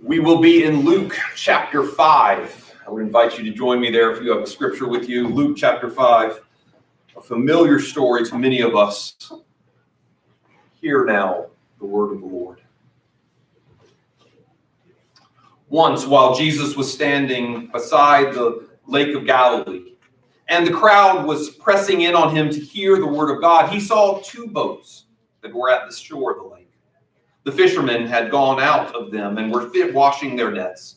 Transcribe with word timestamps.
We 0.00 0.20
will 0.20 0.38
be 0.38 0.62
in 0.62 0.84
Luke 0.84 1.18
chapter 1.34 1.82
5. 1.82 2.74
I 2.86 2.90
would 2.90 3.02
invite 3.02 3.36
you 3.36 3.42
to 3.44 3.50
join 3.50 3.80
me 3.80 3.90
there 3.90 4.12
if 4.12 4.22
you 4.22 4.30
have 4.30 4.42
a 4.42 4.46
scripture 4.46 4.86
with 4.86 5.08
you. 5.08 5.26
Luke 5.26 5.56
chapter 5.56 5.90
5, 5.90 6.40
a 7.16 7.20
familiar 7.20 7.80
story 7.80 8.24
to 8.26 8.38
many 8.38 8.60
of 8.60 8.76
us. 8.76 9.16
Hear 10.80 11.04
now 11.04 11.46
the 11.80 11.86
word 11.86 12.12
of 12.12 12.20
the 12.20 12.26
Lord. 12.26 12.62
Once, 15.68 16.06
while 16.06 16.32
Jesus 16.32 16.76
was 16.76 16.92
standing 16.92 17.66
beside 17.72 18.32
the 18.32 18.68
Lake 18.86 19.16
of 19.16 19.26
Galilee, 19.26 19.94
and 20.48 20.64
the 20.64 20.72
crowd 20.72 21.26
was 21.26 21.50
pressing 21.50 22.02
in 22.02 22.14
on 22.14 22.34
him 22.34 22.50
to 22.50 22.60
hear 22.60 22.98
the 22.98 23.06
word 23.06 23.34
of 23.34 23.40
God, 23.40 23.68
he 23.68 23.80
saw 23.80 24.20
two 24.20 24.46
boats 24.46 25.06
that 25.42 25.52
were 25.52 25.70
at 25.70 25.90
the 25.90 25.94
shore 25.94 26.36
of 26.36 26.38
the 26.38 26.44
lake. 26.44 26.57
The 27.48 27.56
fishermen 27.56 28.06
had 28.06 28.30
gone 28.30 28.60
out 28.60 28.94
of 28.94 29.10
them 29.10 29.38
and 29.38 29.50
were 29.50 29.70
washing 29.94 30.36
their 30.36 30.52
nets. 30.52 30.96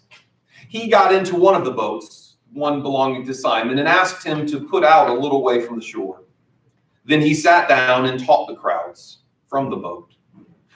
He 0.67 0.89
got 0.89 1.13
into 1.13 1.37
one 1.37 1.55
of 1.55 1.63
the 1.63 1.71
boats, 1.71 2.35
one 2.51 2.81
belonging 2.81 3.25
to 3.27 3.33
Simon, 3.33 3.79
and 3.79 3.87
asked 3.87 4.25
him 4.25 4.45
to 4.47 4.67
put 4.67 4.83
out 4.83 5.09
a 5.09 5.13
little 5.13 5.43
way 5.43 5.61
from 5.61 5.79
the 5.79 5.85
shore. 5.85 6.23
Then 7.05 7.21
he 7.21 7.33
sat 7.33 7.69
down 7.69 8.07
and 8.07 8.19
taught 8.21 8.49
the 8.49 8.57
crowds 8.57 9.19
from 9.47 9.69
the 9.69 9.77
boat. 9.77 10.11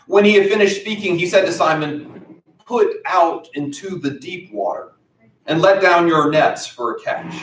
When 0.08 0.24
he 0.24 0.36
had 0.36 0.48
finished 0.48 0.80
speaking, 0.80 1.20
he 1.20 1.28
said 1.28 1.46
to 1.46 1.52
Simon, 1.52 2.42
Put 2.66 3.02
out 3.06 3.50
into 3.54 4.00
the 4.00 4.12
deep 4.12 4.54
water 4.54 4.94
and 5.46 5.62
let 5.62 5.82
down 5.82 6.08
your 6.08 6.32
nets 6.32 6.66
for 6.66 6.96
a 6.96 7.02
catch. 7.02 7.36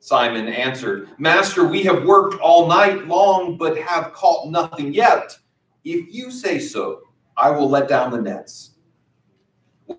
Simon 0.00 0.48
answered, 0.48 1.10
Master, 1.18 1.68
we 1.68 1.84
have 1.84 2.04
worked 2.04 2.40
all 2.40 2.66
night 2.66 3.06
long, 3.06 3.56
but 3.56 3.78
have 3.78 4.12
caught 4.12 4.50
nothing 4.50 4.92
yet. 4.92 5.38
If 5.84 6.12
you 6.12 6.32
say 6.32 6.58
so, 6.58 7.02
I 7.36 7.50
will 7.50 7.68
let 7.68 7.88
down 7.88 8.10
the 8.10 8.20
nets. 8.20 8.70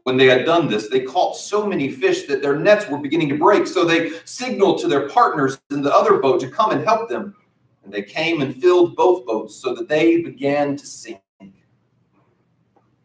When 0.04 0.18
they 0.18 0.28
had 0.28 0.46
done 0.46 0.68
this, 0.68 0.90
they 0.90 1.02
caught 1.02 1.36
so 1.36 1.66
many 1.66 1.92
fish 1.92 2.24
that 2.28 2.42
their 2.42 2.58
nets 2.58 2.88
were 2.88 2.98
beginning 2.98 3.30
to 3.30 3.38
break. 3.38 3.68
So 3.68 3.86
they 3.86 4.12
signaled 4.26 4.80
to 4.80 4.88
their 4.88 5.10
partners 5.10 5.60
in 5.72 5.82
the 5.82 5.94
other 5.94 6.18
boat 6.18 6.40
to 6.42 6.50
come 6.50 6.72
and 6.72 6.84
help 6.84 7.10
them. 7.10 7.36
And 7.84 7.94
they 7.94 8.02
came 8.02 8.42
and 8.42 8.56
filled 8.56 8.96
both 8.96 9.26
boats 9.26 9.56
so 9.56 9.76
that 9.76 9.88
they 9.88 10.22
began 10.22 10.76
to 10.78 10.86
sink. 10.86 11.20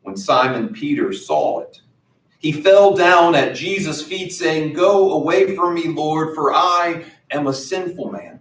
When 0.02 0.16
Simon 0.16 0.72
Peter 0.72 1.12
saw 1.12 1.60
it, 1.60 1.80
he 2.38 2.52
fell 2.52 2.94
down 2.94 3.34
at 3.34 3.56
Jesus' 3.56 4.02
feet, 4.02 4.32
saying, 4.32 4.72
Go 4.72 5.12
away 5.12 5.56
from 5.56 5.74
me, 5.74 5.88
Lord, 5.88 6.34
for 6.34 6.54
I 6.54 7.04
am 7.30 7.48
a 7.48 7.52
sinful 7.52 8.12
man. 8.12 8.38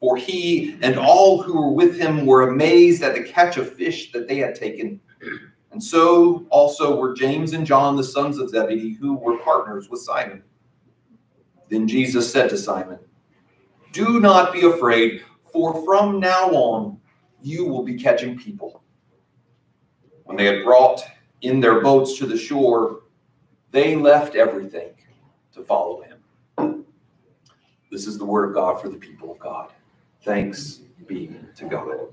For 0.00 0.16
he 0.16 0.76
and 0.82 0.98
all 0.98 1.42
who 1.42 1.54
were 1.54 1.72
with 1.72 1.98
him 1.98 2.26
were 2.26 2.48
amazed 2.48 3.02
at 3.02 3.14
the 3.14 3.22
catch 3.22 3.56
of 3.56 3.72
fish 3.72 4.12
that 4.12 4.28
they 4.28 4.36
had 4.36 4.54
taken. 4.54 5.00
And 5.72 5.82
so 5.82 6.46
also 6.50 6.98
were 6.98 7.14
James 7.14 7.52
and 7.52 7.66
John, 7.66 7.96
the 7.96 8.04
sons 8.04 8.38
of 8.38 8.50
Zebedee, 8.50 8.94
who 8.94 9.14
were 9.14 9.38
partners 9.38 9.88
with 9.88 10.00
Simon. 10.00 10.42
Then 11.68 11.88
Jesus 11.88 12.30
said 12.30 12.48
to 12.50 12.58
Simon, 12.58 12.98
Do 13.92 14.20
not 14.20 14.52
be 14.52 14.62
afraid, 14.62 15.22
for 15.52 15.84
from 15.84 16.20
now 16.20 16.50
on 16.50 16.98
you 17.42 17.64
will 17.64 17.82
be 17.82 17.94
catching 17.94 18.38
people. 18.38 18.82
When 20.24 20.36
they 20.36 20.46
had 20.46 20.64
brought 20.64 21.02
in 21.42 21.60
their 21.60 21.80
boats 21.80 22.18
to 22.18 22.26
the 22.26 22.36
shore, 22.36 23.02
they 23.70 23.96
left 23.96 24.34
everything 24.34 24.90
to 25.54 25.62
follow 25.62 26.02
him. 26.02 26.84
This 27.90 28.06
is 28.06 28.18
the 28.18 28.24
word 28.24 28.48
of 28.48 28.54
God 28.54 28.80
for 28.80 28.88
the 28.88 28.96
people 28.96 29.30
of 29.30 29.38
God. 29.38 29.72
Thanks 30.26 30.80
be 31.06 31.30
to 31.54 31.66
God. 31.66 32.08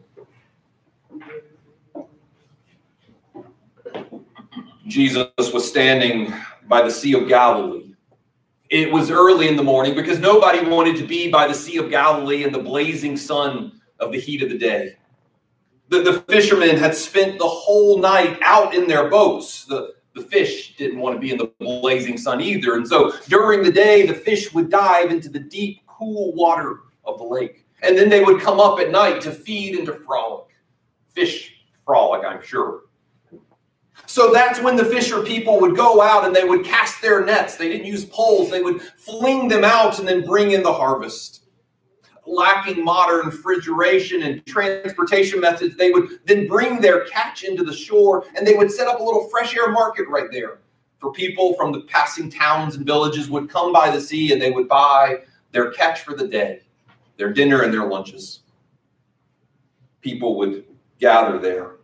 Jesus 4.85 5.25
was 5.51 5.67
standing 5.67 6.31
by 6.67 6.83
the 6.83 6.91
Sea 6.91 7.15
of 7.15 7.27
Galilee. 7.27 7.95
It 8.69 8.91
was 8.91 9.09
early 9.09 9.47
in 9.47 9.55
the 9.55 9.63
morning 9.63 9.95
because 9.95 10.19
nobody 10.19 10.63
wanted 10.63 10.95
to 10.97 11.07
be 11.07 11.31
by 11.31 11.47
the 11.47 11.55
Sea 11.55 11.77
of 11.77 11.89
Galilee 11.89 12.43
in 12.43 12.53
the 12.53 12.59
blazing 12.59 13.17
sun 13.17 13.81
of 13.99 14.11
the 14.11 14.19
heat 14.19 14.43
of 14.43 14.49
the 14.49 14.59
day. 14.59 14.95
The, 15.89 16.03
the 16.03 16.21
fishermen 16.31 16.77
had 16.77 16.93
spent 16.93 17.39
the 17.39 17.47
whole 17.47 17.97
night 17.97 18.37
out 18.43 18.75
in 18.75 18.87
their 18.87 19.09
boats. 19.09 19.65
The, 19.65 19.95
the 20.13 20.21
fish 20.21 20.77
didn't 20.77 20.99
want 20.99 21.15
to 21.15 21.19
be 21.19 21.31
in 21.31 21.39
the 21.39 21.51
blazing 21.57 22.19
sun 22.19 22.41
either. 22.41 22.75
And 22.75 22.87
so 22.87 23.13
during 23.27 23.63
the 23.63 23.71
day, 23.71 24.05
the 24.05 24.13
fish 24.13 24.53
would 24.53 24.69
dive 24.69 25.09
into 25.09 25.29
the 25.29 25.39
deep, 25.39 25.79
cool 25.87 26.31
water 26.35 26.81
of 27.05 27.17
the 27.17 27.23
lake. 27.23 27.62
And 27.83 27.97
then 27.97 28.09
they 28.09 28.23
would 28.23 28.41
come 28.41 28.59
up 28.59 28.79
at 28.79 28.91
night 28.91 29.21
to 29.21 29.31
feed 29.31 29.77
and 29.77 29.85
to 29.87 29.93
frolic. 29.93 30.47
Fish 31.13 31.55
frolic, 31.85 32.25
I'm 32.25 32.41
sure. 32.41 32.81
So 34.05 34.31
that's 34.31 34.59
when 34.59 34.75
the 34.75 34.85
fisher 34.85 35.21
people 35.21 35.59
would 35.59 35.75
go 35.75 36.01
out 36.01 36.25
and 36.25 36.35
they 36.35 36.43
would 36.43 36.65
cast 36.65 37.01
their 37.01 37.23
nets. 37.23 37.57
They 37.57 37.69
didn't 37.69 37.85
use 37.85 38.05
poles, 38.05 38.49
they 38.49 38.61
would 38.61 38.81
fling 38.81 39.47
them 39.47 39.63
out 39.63 39.99
and 39.99 40.07
then 40.07 40.25
bring 40.25 40.51
in 40.51 40.63
the 40.63 40.73
harvest 40.73 41.43
lacking 42.25 42.83
modern 42.83 43.25
refrigeration 43.25 44.23
and 44.23 44.45
transportation 44.45 45.39
methods, 45.39 45.75
they 45.75 45.91
would 45.91 46.19
then 46.25 46.47
bring 46.47 46.79
their 46.79 47.05
catch 47.05 47.43
into 47.43 47.63
the 47.63 47.73
shore 47.73 48.25
and 48.35 48.45
they 48.45 48.55
would 48.55 48.71
set 48.71 48.87
up 48.87 48.99
a 48.99 49.03
little 49.03 49.27
fresh 49.29 49.55
air 49.55 49.71
market 49.71 50.07
right 50.07 50.31
there 50.31 50.59
for 50.99 51.11
people 51.11 51.53
from 51.55 51.71
the 51.71 51.81
passing 51.81 52.29
towns 52.29 52.75
and 52.75 52.85
villages 52.85 53.29
would 53.29 53.49
come 53.49 53.73
by 53.73 53.89
the 53.89 53.99
sea 53.99 54.31
and 54.31 54.41
they 54.41 54.51
would 54.51 54.67
buy 54.67 55.17
their 55.51 55.71
catch 55.71 56.01
for 56.01 56.15
the 56.15 56.27
day, 56.27 56.61
their 57.17 57.31
dinner 57.31 57.61
and 57.61 57.73
their 57.73 57.85
lunches. 57.85 58.41
People 60.01 60.37
would 60.37 60.65
gather 60.99 61.39
there. 61.39 61.77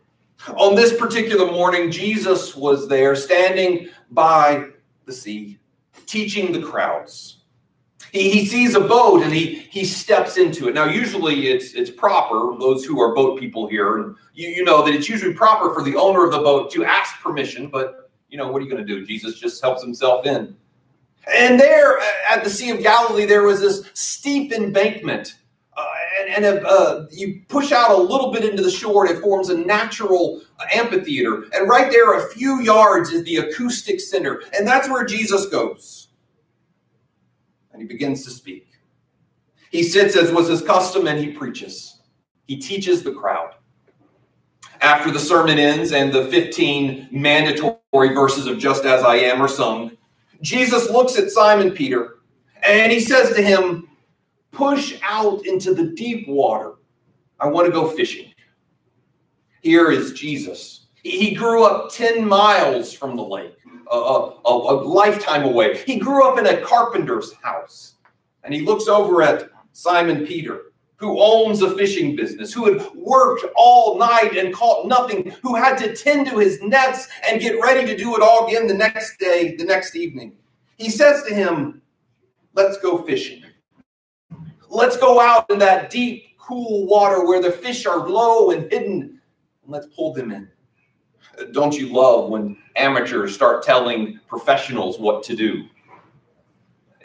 On 0.56 0.76
this 0.76 0.98
particular 0.98 1.52
morning, 1.52 1.92
Jesus 1.92 2.56
was 2.56 2.88
there 2.88 3.16
standing 3.16 3.90
by 4.12 4.70
the 5.06 5.14
sea, 5.14 5.60
teaching 6.06 6.52
the 6.52 6.62
crowds. 6.62 7.38
He, 8.12 8.30
he 8.30 8.46
sees 8.46 8.76
a 8.76 8.80
boat 8.80 9.22
and 9.22 9.32
he 9.32 9.68
he 9.70 9.86
steps 9.86 10.38
into 10.38 10.68
it. 10.68 10.74
Now, 10.74 10.86
usually 10.86 11.48
it's 11.48 11.74
it's 11.74 11.90
proper, 11.90 12.58
those 12.58 12.86
who 12.86 13.00
are 13.02 13.14
boat 13.14 13.40
people 13.40 13.68
here, 13.68 13.98
and 13.98 14.16
you, 14.34 14.48
you 14.48 14.64
know 14.64 14.84
that 14.84 14.96
it's 14.96 15.10
usually 15.10 15.34
proper 15.34 15.74
for 15.74 15.84
the 15.84 15.96
owner 15.96 16.26
of 16.26 16.32
the 16.32 16.40
boat 16.40 16.72
to 16.72 16.86
ask 16.86 17.20
permission, 17.22 17.68
but 17.68 18.10
you 18.30 18.38
know, 18.38 18.52
what 18.52 18.62
are 18.62 18.66
you 18.66 18.72
going 18.72 18.86
to 18.86 18.88
do? 18.88 19.06
Jesus 19.06 19.40
just 19.40 19.62
helps 19.62 19.84
himself 19.84 20.26
in. 20.26 20.56
And 21.34 21.60
there 21.60 22.00
at 22.30 22.44
the 22.44 22.50
Sea 22.50 22.72
of 22.72 22.82
Galilee, 22.82 23.26
there 23.26 23.44
was 23.44 23.60
this 23.62 23.90
steep 23.94 24.52
embankment. 24.52 25.36
Uh, 25.78 25.86
and, 26.36 26.46
and 26.46 26.66
uh, 26.66 27.06
you 27.12 27.42
push 27.48 27.72
out 27.72 27.92
a 27.92 27.98
little 27.98 28.32
bit 28.32 28.44
into 28.44 28.62
the 28.62 28.72
shore, 28.72 29.06
and 29.06 29.18
it 29.18 29.22
forms 29.22 29.50
a 29.50 29.58
natural 29.58 30.42
amphitheater. 30.74 31.46
And 31.54 31.70
right 31.70 31.92
there, 31.92 32.14
a 32.18 32.30
few 32.30 32.62
yards, 32.62 33.12
is 33.12 33.24
the 33.24 33.38
acoustic 33.38 34.00
center. 34.00 34.42
And 34.58 34.68
that's 34.68 34.90
where 34.90 35.06
Jesus 35.06 35.46
goes 35.46 36.10
and 37.80 37.90
he 37.90 37.96
begins 37.96 38.26
to 38.26 38.30
speak. 38.30 38.68
He 39.72 39.84
sits 39.84 40.18
as 40.18 40.34
was 40.34 40.50
his 40.50 40.62
custom 40.62 41.08
and 41.08 41.18
he 41.18 41.32
preaches. 41.32 42.02
He 42.46 42.58
teaches 42.58 43.04
the 43.04 43.14
crowd. 43.14 43.54
After 44.82 45.12
the 45.12 45.20
sermon 45.20 45.58
ends 45.58 45.94
and 45.94 46.12
the 46.12 46.26
15 46.26 47.08
mandatory 47.12 48.14
verses 48.14 48.48
of 48.48 48.58
Just 48.58 48.84
As 48.84 49.04
I 49.04 49.16
Am 49.16 49.42
are 49.42 49.48
sung, 49.48 49.92
Jesus 50.42 50.90
looks 50.90 51.18
at 51.18 51.32
Simon 51.32 51.72
Peter 51.72 52.20
and 52.64 52.92
he 52.92 53.00
says 53.00 53.36
to 53.36 53.42
him, 53.42 53.88
Push 54.52 55.00
out 55.04 55.46
into 55.46 55.74
the 55.74 55.92
deep 55.92 56.28
water. 56.28 56.74
I 57.40 57.48
want 57.48 57.68
to 57.68 57.72
go 57.72 57.88
fishing. 57.88 58.34
Here 59.62 59.92
is 59.92 60.14
Jesus. 60.14 60.88
He 61.04 61.34
grew 61.34 61.64
up 61.64 61.92
10 61.92 62.28
miles 62.28 62.92
from 62.92 63.16
the 63.16 63.24
lake 63.24 63.56
a, 63.92 63.96
a, 63.96 64.42
a 64.46 64.74
lifetime 64.84 65.44
away. 65.44 65.82
He 65.84 65.98
grew 65.98 66.28
up 66.28 66.38
in 66.38 66.46
a 66.46 66.62
carpenter's 66.62 67.34
house, 67.34 67.96
and 68.44 68.54
he 68.54 68.62
looks 68.62 68.88
over 68.88 69.22
at 69.22 69.50
Simon 69.72 70.26
Peter, 70.26 70.74
who 71.00 71.20
owns 71.22 71.62
a 71.62 71.76
fishing 71.76 72.16
business, 72.16 72.54
who 72.54 72.66
had 72.66 72.86
worked 72.94 73.46
all 73.56 73.98
night 73.98 74.36
and 74.36 74.54
caught 74.54 74.88
nothing, 74.88 75.34
who 75.42 75.56
had 75.56 75.78
to 75.78 75.96
tend 75.96 76.28
to 76.28 76.38
his 76.38 76.62
nets 76.62 77.08
and 77.28 77.42
get 77.42 77.60
ready 77.62 77.86
to 77.86 77.98
do 77.98 78.16
it 78.16 78.22
all 78.22 78.48
again 78.48 78.68
the 78.68 78.74
next 78.74 79.18
day, 79.18 79.56
the 79.56 79.64
next 79.64 79.96
evening. 79.96 80.34
He 80.78 80.90
says 80.90 81.24
to 81.24 81.34
him, 81.34 81.82
Let's 82.54 82.78
go 82.78 83.04
fishing. 83.04 83.44
Let's 84.70 84.98
go 84.98 85.22
out 85.22 85.50
in 85.50 85.60
that 85.60 85.90
deep, 85.90 86.38
cool 86.38 86.86
water 86.88 87.26
where 87.26 87.42
the 87.42 87.52
fish 87.52 87.86
are 87.86 88.08
low 88.08 88.52
and 88.52 88.70
hidden, 88.72 89.02
and 89.64 89.72
let's 89.72 89.88
pull 89.96 90.14
them 90.14 90.32
in 90.32 90.50
don't 91.52 91.78
you 91.78 91.90
love 91.90 92.30
when 92.30 92.58
amateurs 92.76 93.34
start 93.34 93.64
telling 93.64 94.20
professionals 94.28 95.00
what 95.00 95.24
to 95.24 95.36
do? 95.36 95.66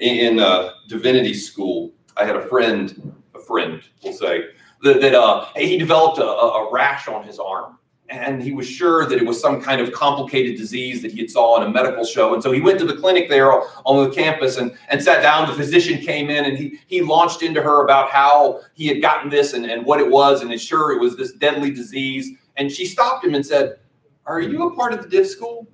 In 0.01 0.41
uh, 0.41 0.71
divinity 0.89 1.35
school, 1.35 1.93
I 2.17 2.25
had 2.25 2.37
a 2.37 2.47
friend, 2.49 3.15
friend, 3.45 3.83
we'll 4.03 4.13
say, 4.13 4.45
that, 4.83 5.01
that 5.01 5.15
uh, 5.15 5.47
he 5.57 5.79
developed 5.79 6.19
a, 6.19 6.25
a 6.25 6.73
rash 6.73 7.09
on 7.09 7.25
his 7.25 7.39
arm 7.39 7.79
and 8.11 8.43
he 8.43 8.53
was 8.53 8.69
sure 8.69 9.07
that 9.07 9.19
it 9.19 9.27
was 9.27 9.41
some 9.41 9.63
kind 9.63 9.81
of 9.81 9.91
complicated 9.93 10.59
disease 10.59 11.01
that 11.01 11.11
he 11.11 11.21
had 11.21 11.31
saw 11.31 11.57
on 11.57 11.63
a 11.67 11.71
medical 11.71 12.05
show. 12.05 12.35
And 12.35 12.43
so 12.43 12.53
he 12.53 12.61
went 12.61 12.79
to 12.81 12.85
the 12.85 12.97
clinic 12.97 13.31
there 13.31 13.51
on 13.51 14.05
the 14.05 14.11
campus 14.15 14.59
and, 14.59 14.77
and 14.89 15.03
sat 15.03 15.23
down. 15.23 15.49
The 15.49 15.55
physician 15.55 15.99
came 16.05 16.29
in 16.29 16.45
and 16.45 16.59
he, 16.59 16.79
he 16.87 17.01
launched 17.01 17.43
into 17.43 17.63
her 17.63 17.83
about 17.83 18.11
how 18.11 18.61
he 18.75 18.87
had 18.87 19.01
gotten 19.01 19.31
this 19.31 19.55
and, 19.55 19.65
and 19.65 19.87
what 19.87 20.01
it 20.01 20.11
was. 20.11 20.43
And 20.43 20.61
sure 20.61 20.93
it 20.93 21.01
was 21.01 21.17
this 21.17 21.33
deadly 21.33 21.71
disease. 21.71 22.37
And 22.57 22.71
she 22.71 22.85
stopped 22.85 23.25
him 23.25 23.35
and 23.35 23.45
said, 23.45 23.79
are 24.27 24.41
you 24.41 24.69
a 24.69 24.75
part 24.75 24.93
of 24.93 25.03
the 25.03 25.09
div 25.09 25.27
school? 25.27 25.67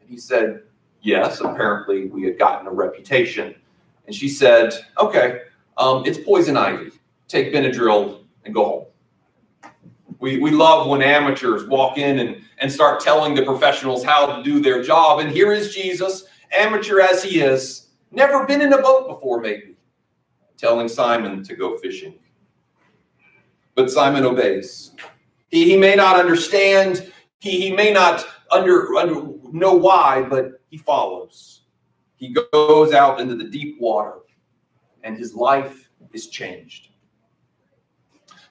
And 0.00 0.08
he 0.08 0.16
said, 0.16 0.62
Yes. 1.02 1.40
Apparently, 1.40 2.06
we 2.06 2.22
had 2.22 2.38
gotten 2.38 2.66
a 2.66 2.70
reputation. 2.70 3.54
And 4.06 4.14
she 4.14 4.28
said, 4.28 4.72
Okay, 4.98 5.42
um, 5.76 6.04
it's 6.06 6.18
poison 6.18 6.56
ivy. 6.56 6.92
Take 7.32 7.50
Benadryl 7.50 8.24
and 8.44 8.52
go 8.52 8.64
home. 9.62 9.72
We, 10.18 10.38
we 10.38 10.50
love 10.50 10.86
when 10.86 11.00
amateurs 11.00 11.64
walk 11.64 11.96
in 11.96 12.18
and, 12.18 12.42
and 12.58 12.70
start 12.70 13.00
telling 13.00 13.34
the 13.34 13.42
professionals 13.42 14.04
how 14.04 14.26
to 14.26 14.42
do 14.42 14.60
their 14.60 14.82
job. 14.82 15.18
And 15.20 15.30
here 15.30 15.50
is 15.50 15.74
Jesus, 15.74 16.24
amateur 16.54 17.00
as 17.00 17.22
he 17.22 17.40
is, 17.40 17.88
never 18.10 18.44
been 18.44 18.60
in 18.60 18.74
a 18.74 18.82
boat 18.82 19.08
before, 19.08 19.40
maybe, 19.40 19.76
telling 20.58 20.90
Simon 20.90 21.42
to 21.44 21.56
go 21.56 21.78
fishing. 21.78 22.18
But 23.76 23.90
Simon 23.90 24.26
obeys. 24.26 24.90
He, 25.48 25.64
he 25.64 25.78
may 25.78 25.94
not 25.94 26.20
understand, 26.20 27.10
he, 27.38 27.62
he 27.62 27.72
may 27.72 27.94
not 27.94 28.26
under, 28.50 28.94
under 28.94 29.32
know 29.50 29.72
why, 29.72 30.20
but 30.20 30.60
he 30.68 30.76
follows. 30.76 31.62
He 32.14 32.36
goes 32.52 32.92
out 32.92 33.22
into 33.22 33.36
the 33.36 33.48
deep 33.48 33.80
water, 33.80 34.16
and 35.02 35.16
his 35.16 35.34
life 35.34 35.88
is 36.12 36.26
changed. 36.26 36.91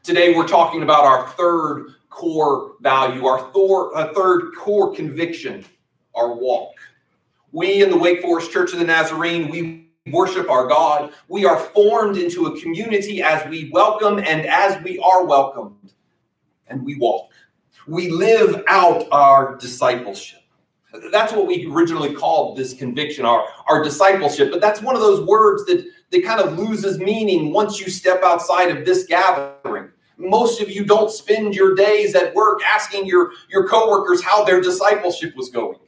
Today, 0.03 0.33
we're 0.33 0.47
talking 0.47 0.81
about 0.81 1.03
our 1.03 1.29
third 1.29 1.93
core 2.09 2.73
value, 2.81 3.27
our 3.27 3.51
thor- 3.51 3.95
uh, 3.95 4.11
third 4.13 4.55
core 4.57 4.95
conviction, 4.95 5.63
our 6.15 6.33
walk. 6.33 6.73
We 7.51 7.83
in 7.83 7.91
the 7.91 7.97
Wake 7.97 8.23
Forest 8.23 8.51
Church 8.51 8.73
of 8.73 8.79
the 8.79 8.85
Nazarene, 8.85 9.51
we 9.51 9.89
worship 10.11 10.49
our 10.49 10.65
God. 10.65 11.13
We 11.27 11.45
are 11.45 11.59
formed 11.59 12.17
into 12.17 12.47
a 12.47 12.59
community 12.59 13.21
as 13.21 13.47
we 13.47 13.69
welcome 13.73 14.17
and 14.17 14.47
as 14.47 14.81
we 14.83 14.97
are 14.97 15.23
welcomed, 15.23 15.93
and 16.65 16.83
we 16.83 16.97
walk. 16.97 17.29
We 17.85 18.09
live 18.09 18.63
out 18.67 19.05
our 19.11 19.55
discipleship. 19.57 20.39
That's 21.11 21.31
what 21.31 21.45
we 21.45 21.67
originally 21.71 22.15
called 22.15 22.57
this 22.57 22.73
conviction, 22.73 23.23
our, 23.23 23.45
our 23.69 23.83
discipleship. 23.83 24.51
But 24.51 24.61
that's 24.61 24.81
one 24.81 24.95
of 24.95 25.01
those 25.01 25.25
words 25.27 25.63
that, 25.65 25.85
that 26.09 26.23
kind 26.23 26.41
of 26.41 26.57
loses 26.57 26.97
meaning 26.97 27.53
once 27.53 27.79
you 27.79 27.89
step 27.89 28.23
outside 28.23 28.75
of 28.75 28.83
this 28.83 29.05
gathering. 29.05 29.90
Most 30.21 30.61
of 30.61 30.69
you 30.69 30.85
don't 30.85 31.11
spend 31.11 31.55
your 31.55 31.75
days 31.75 32.15
at 32.15 32.33
work 32.35 32.61
asking 32.63 33.05
your, 33.05 33.31
your 33.49 33.67
coworkers 33.67 34.23
how 34.23 34.43
their 34.43 34.61
discipleship 34.61 35.35
was 35.35 35.49
going. 35.49 35.79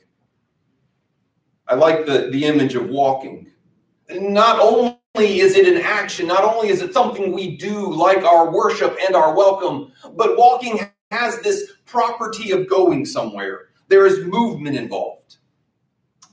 I 1.67 1.75
like 1.75 2.05
the, 2.05 2.29
the 2.31 2.45
image 2.45 2.75
of 2.75 2.89
walking. 2.89 3.51
Not 4.09 4.59
only 4.59 4.97
is 5.39 5.55
it 5.55 5.67
an 5.67 5.81
action, 5.81 6.27
not 6.27 6.43
only 6.43 6.69
is 6.69 6.81
it 6.81 6.93
something 6.93 7.31
we 7.31 7.55
do 7.55 7.93
like 7.93 8.23
our 8.23 8.51
worship 8.51 8.97
and 9.05 9.15
our 9.15 9.35
welcome, 9.35 9.91
but 10.15 10.37
walking 10.37 10.79
has 11.11 11.39
this 11.39 11.71
property 11.85 12.51
of 12.51 12.67
going 12.67 13.05
somewhere. 13.05 13.69
There 13.87 14.05
is 14.05 14.25
movement 14.25 14.75
involved. 14.75 15.37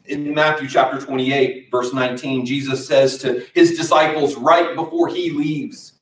In 0.06 0.34
Matthew 0.34 0.68
chapter 0.68 1.00
28, 1.00 1.68
verse 1.70 1.92
19, 1.92 2.44
Jesus 2.44 2.86
says 2.86 3.18
to 3.18 3.46
his 3.54 3.76
disciples 3.76 4.34
right 4.36 4.74
before 4.74 5.08
he 5.08 5.30
leaves, 5.30 5.99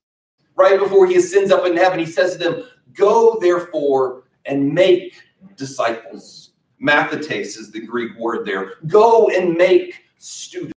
right 0.58 0.78
before 0.78 1.06
he 1.06 1.16
ascends 1.16 1.50
up 1.50 1.64
in 1.64 1.76
heaven, 1.76 1.98
he 1.98 2.06
says 2.06 2.32
to 2.32 2.38
them, 2.38 2.64
Go 2.92 3.38
therefore 3.40 4.24
and 4.44 4.74
make 4.74 5.14
disciples. 5.56 6.50
Mathetes 6.82 7.56
is 7.56 7.70
the 7.70 7.80
Greek 7.80 8.18
word 8.18 8.44
there. 8.44 8.74
Go 8.86 9.28
and 9.28 9.54
make 9.54 10.04
students. 10.18 10.72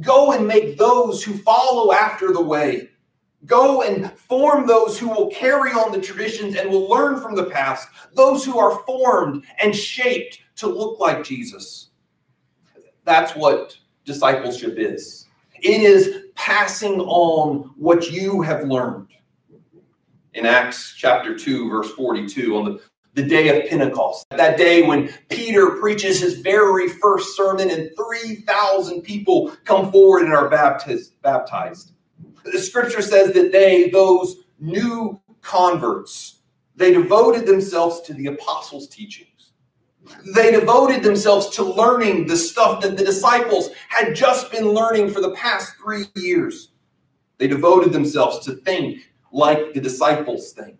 Go 0.00 0.32
and 0.32 0.46
make 0.46 0.78
those 0.78 1.22
who 1.22 1.36
follow 1.38 1.92
after 1.92 2.32
the 2.32 2.42
way. 2.42 2.88
Go 3.44 3.82
and 3.82 4.12
form 4.12 4.66
those 4.66 4.98
who 4.98 5.08
will 5.08 5.30
carry 5.30 5.70
on 5.72 5.92
the 5.92 6.00
traditions 6.00 6.56
and 6.56 6.70
will 6.70 6.88
learn 6.88 7.20
from 7.20 7.34
the 7.34 7.44
past, 7.44 7.88
those 8.14 8.44
who 8.44 8.58
are 8.58 8.82
formed 8.84 9.44
and 9.62 9.74
shaped 9.74 10.40
to 10.56 10.66
look 10.66 10.98
like 10.98 11.22
Jesus. 11.22 11.90
That's 13.04 13.36
what 13.36 13.76
discipleship 14.04 14.74
is. 14.76 15.26
It 15.60 15.82
is 15.82 16.26
passing 16.34 17.00
on 17.00 17.70
what 17.76 18.10
you 18.10 18.42
have 18.42 18.64
learned 18.64 19.08
in 20.34 20.46
Acts 20.46 20.94
chapter 20.96 21.36
2, 21.36 21.68
verse 21.68 21.90
42, 21.92 22.56
on 22.56 22.64
the, 22.64 22.80
the 23.14 23.22
day 23.22 23.48
of 23.48 23.68
Pentecost, 23.68 24.26
that 24.30 24.56
day 24.56 24.82
when 24.82 25.10
Peter 25.28 25.70
preaches 25.80 26.20
his 26.20 26.40
very 26.40 26.88
first 26.88 27.36
sermon 27.36 27.70
and 27.70 27.90
3,000 27.96 29.02
people 29.02 29.52
come 29.64 29.90
forward 29.90 30.24
and 30.24 30.32
are 30.32 30.48
baptized. 30.48 31.20
baptized. 31.22 31.92
The 32.44 32.58
scripture 32.58 33.02
says 33.02 33.32
that 33.32 33.52
they, 33.52 33.90
those 33.90 34.36
new 34.60 35.20
converts, 35.40 36.40
they 36.76 36.92
devoted 36.92 37.46
themselves 37.46 38.00
to 38.02 38.14
the 38.14 38.26
apostles' 38.26 38.88
teachings. 38.88 39.28
They 40.34 40.52
devoted 40.52 41.02
themselves 41.02 41.48
to 41.56 41.64
learning 41.64 42.26
the 42.26 42.36
stuff 42.36 42.80
that 42.80 42.96
the 42.96 43.04
disciples 43.04 43.70
had 43.88 44.14
just 44.14 44.50
been 44.50 44.68
learning 44.68 45.10
for 45.10 45.20
the 45.20 45.32
past 45.32 45.74
three 45.76 46.04
years. 46.14 46.70
They 47.38 47.46
devoted 47.46 47.92
themselves 47.92 48.44
to 48.46 48.56
think 48.56 49.07
like 49.32 49.74
the 49.74 49.80
disciples 49.80 50.52
think. 50.52 50.78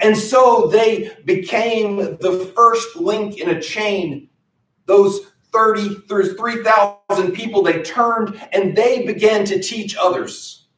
And 0.00 0.16
so 0.16 0.68
they 0.68 1.16
became 1.24 1.96
the 1.96 2.52
first 2.54 2.96
link 2.96 3.38
in 3.38 3.50
a 3.50 3.60
chain. 3.60 4.28
Those 4.86 5.32
30, 5.52 6.02
through 6.08 6.34
3,000 6.34 7.32
people, 7.32 7.62
they 7.62 7.82
turned 7.82 8.40
and 8.52 8.76
they 8.76 9.04
began 9.04 9.44
to 9.46 9.60
teach 9.60 9.96
others. 10.00 10.68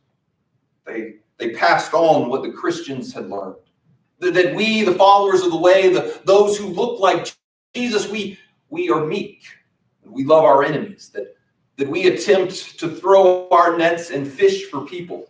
They, 0.87 1.17
they 1.37 1.51
passed 1.51 1.93
on 1.93 2.31
what 2.31 2.43
the 2.43 2.53
Christians 2.53 3.13
had 3.13 3.29
learned. 3.29 3.57
That 4.21 4.55
we, 4.55 4.83
the 4.83 4.95
followers 4.95 5.43
of 5.43 5.51
the 5.51 5.59
way, 5.59 5.93
the, 5.93 6.21
those 6.25 6.57
who 6.57 6.69
look 6.69 7.01
like 7.01 7.35
Jesus, 7.75 8.09
we, 8.09 8.39
we 8.71 8.89
are 8.89 9.05
meek. 9.05 9.43
We 10.05 10.25
love 10.25 10.45
our 10.45 10.63
enemies. 10.63 11.11
That, 11.13 11.37
that 11.77 11.89
we 11.89 12.07
attempt 12.07 12.79
to 12.79 12.89
throw 12.89 13.49
our 13.51 13.77
nets 13.77 14.11
and 14.11 14.27
fish 14.27 14.67
for 14.67 14.87
people 14.87 15.29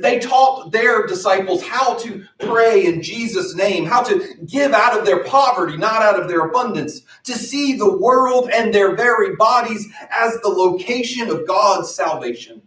they 0.00 0.18
taught 0.18 0.72
their 0.72 1.06
disciples 1.06 1.62
how 1.62 1.94
to 1.98 2.24
pray 2.40 2.86
in 2.86 3.02
Jesus' 3.02 3.54
name, 3.54 3.84
how 3.84 4.02
to 4.02 4.34
give 4.46 4.72
out 4.72 4.98
of 4.98 5.04
their 5.04 5.24
poverty, 5.24 5.76
not 5.76 6.02
out 6.02 6.20
of 6.20 6.28
their 6.28 6.46
abundance, 6.46 7.02
to 7.24 7.32
see 7.32 7.76
the 7.76 7.98
world 7.98 8.50
and 8.52 8.72
their 8.72 8.96
very 8.96 9.36
bodies 9.36 9.86
as 10.10 10.38
the 10.40 10.48
location 10.48 11.28
of 11.28 11.46
God's 11.46 11.94
salvation. 11.94 12.62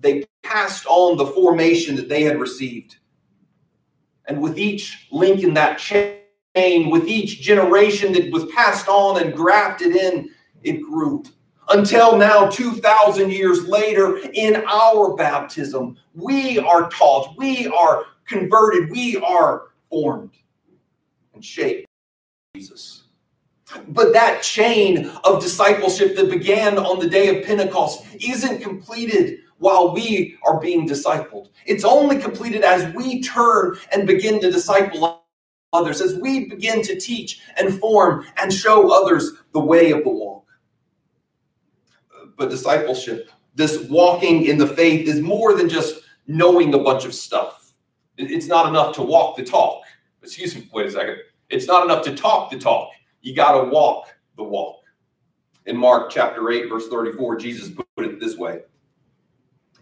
They 0.00 0.24
passed 0.42 0.86
on 0.86 1.16
the 1.16 1.26
formation 1.26 1.96
that 1.96 2.08
they 2.08 2.22
had 2.22 2.40
received. 2.40 2.96
And 4.26 4.40
with 4.40 4.58
each 4.58 5.08
link 5.10 5.42
in 5.42 5.54
that 5.54 5.78
chain, 5.78 6.90
with 6.90 7.06
each 7.06 7.40
generation 7.40 8.12
that 8.12 8.32
was 8.32 8.46
passed 8.46 8.88
on 8.88 9.22
and 9.22 9.34
grafted 9.34 9.94
in, 9.94 10.30
it 10.62 10.82
grew 10.82 11.22
until 11.70 12.16
now, 12.16 12.48
2,000 12.48 13.30
years 13.30 13.66
later, 13.66 14.18
in 14.34 14.64
our 14.68 15.14
baptism, 15.14 15.96
we 16.14 16.58
are 16.58 16.90
taught, 16.90 17.36
we 17.36 17.68
are 17.68 18.04
converted, 18.26 18.90
we 18.90 19.16
are 19.18 19.68
formed 19.88 20.32
and 21.34 21.44
shaped 21.44 21.86
Jesus. 22.54 23.04
But 23.88 24.12
that 24.12 24.42
chain 24.42 25.06
of 25.22 25.40
discipleship 25.40 26.16
that 26.16 26.30
began 26.30 26.76
on 26.76 26.98
the 26.98 27.08
day 27.08 27.38
of 27.38 27.46
Pentecost 27.46 28.04
isn't 28.20 28.60
completed 28.60 29.38
while 29.58 29.94
we 29.94 30.36
are 30.44 30.58
being 30.58 30.88
discipled. 30.88 31.50
It's 31.66 31.84
only 31.84 32.18
completed 32.18 32.62
as 32.62 32.92
we 32.94 33.22
turn 33.22 33.76
and 33.92 34.06
begin 34.06 34.40
to 34.40 34.50
disciple 34.50 35.22
others, 35.72 36.00
as 36.00 36.16
we 36.16 36.48
begin 36.48 36.82
to 36.82 36.98
teach 36.98 37.40
and 37.56 37.78
form 37.78 38.26
and 38.38 38.52
show 38.52 38.90
others 38.90 39.32
the 39.52 39.60
way 39.60 39.92
of 39.92 40.02
the 40.02 40.10
walk 40.10 40.39
but 42.40 42.48
discipleship, 42.48 43.30
this 43.54 43.86
walking 43.90 44.46
in 44.46 44.56
the 44.56 44.66
faith, 44.66 45.06
is 45.06 45.20
more 45.20 45.54
than 45.54 45.68
just 45.68 46.00
knowing 46.26 46.72
a 46.72 46.78
bunch 46.78 47.04
of 47.04 47.14
stuff. 47.14 47.74
It's 48.16 48.46
not 48.46 48.66
enough 48.66 48.94
to 48.94 49.02
walk 49.02 49.36
the 49.36 49.44
talk. 49.44 49.82
Excuse 50.22 50.56
me, 50.56 50.66
wait 50.72 50.86
a 50.86 50.90
second. 50.90 51.18
It's 51.50 51.66
not 51.66 51.84
enough 51.84 52.02
to 52.04 52.16
talk 52.16 52.50
the 52.50 52.58
talk. 52.58 52.92
You 53.20 53.34
got 53.34 53.60
to 53.60 53.68
walk 53.68 54.14
the 54.38 54.42
walk. 54.42 54.78
In 55.66 55.76
Mark 55.76 56.10
chapter 56.10 56.50
8, 56.50 56.70
verse 56.70 56.88
34, 56.88 57.36
Jesus 57.36 57.70
put 57.94 58.06
it 58.06 58.18
this 58.18 58.38
way 58.38 58.62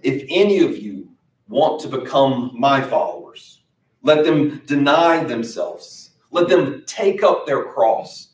If 0.02 0.24
any 0.28 0.58
of 0.58 0.76
you 0.78 1.08
want 1.48 1.80
to 1.82 1.88
become 1.88 2.50
my 2.54 2.80
followers, 2.80 3.62
let 4.02 4.24
them 4.24 4.62
deny 4.66 5.22
themselves, 5.22 6.10
let 6.32 6.48
them 6.48 6.82
take 6.86 7.22
up 7.22 7.46
their 7.46 7.66
cross 7.66 8.30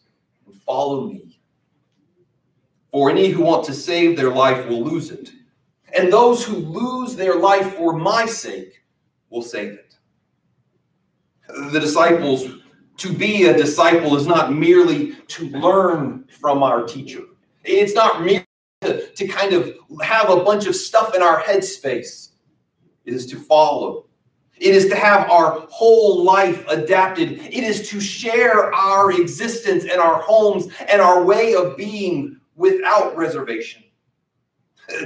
and 0.46 0.54
follow 0.62 1.08
me. 1.08 1.23
For 2.94 3.10
any 3.10 3.26
who 3.26 3.42
want 3.42 3.64
to 3.64 3.74
save 3.74 4.16
their 4.16 4.30
life 4.30 4.68
will 4.68 4.84
lose 4.84 5.10
it. 5.10 5.32
And 5.96 6.12
those 6.12 6.44
who 6.44 6.54
lose 6.54 7.16
their 7.16 7.34
life 7.34 7.74
for 7.74 7.92
my 7.92 8.24
sake 8.24 8.84
will 9.30 9.42
save 9.42 9.72
it. 9.72 9.96
The 11.72 11.80
disciples, 11.80 12.46
to 12.98 13.12
be 13.12 13.46
a 13.46 13.56
disciple 13.56 14.16
is 14.16 14.28
not 14.28 14.52
merely 14.52 15.14
to 15.26 15.48
learn 15.48 16.26
from 16.28 16.62
our 16.62 16.84
teacher. 16.84 17.22
It's 17.64 17.94
not 17.94 18.22
merely 18.22 18.46
to, 18.82 19.08
to 19.08 19.26
kind 19.26 19.54
of 19.54 19.74
have 20.00 20.30
a 20.30 20.44
bunch 20.44 20.66
of 20.66 20.76
stuff 20.76 21.16
in 21.16 21.22
our 21.22 21.42
headspace. 21.42 22.28
It 23.06 23.12
is 23.12 23.26
to 23.26 23.40
follow. 23.40 24.06
It 24.56 24.72
is 24.72 24.86
to 24.86 24.94
have 24.94 25.28
our 25.28 25.66
whole 25.68 26.22
life 26.22 26.64
adapted. 26.68 27.32
It 27.32 27.64
is 27.64 27.88
to 27.88 28.00
share 28.00 28.72
our 28.72 29.10
existence 29.20 29.82
and 29.82 30.00
our 30.00 30.22
homes 30.22 30.68
and 30.88 31.02
our 31.02 31.24
way 31.24 31.56
of 31.56 31.76
being 31.76 32.38
without 32.56 33.16
reservation. 33.16 33.82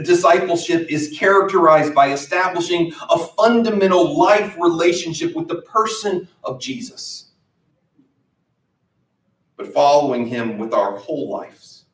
Discipleship 0.03 0.87
is 0.91 1.17
characterized 1.17 1.95
by 1.95 2.11
establishing 2.13 2.93
a 3.11 3.19
fundamental 3.19 4.19
life 4.19 4.57
relationship 4.59 5.37
with 5.37 5.47
the 5.47 5.63
person 5.63 6.29
of 6.43 6.61
Jesus, 6.61 7.31
but 9.57 9.73
following 9.73 10.27
him 10.27 10.59
with 10.59 10.75
our 10.75 10.97
whole 10.97 11.29
lives, 11.31 11.85